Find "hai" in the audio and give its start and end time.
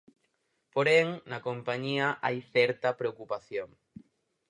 2.25-2.37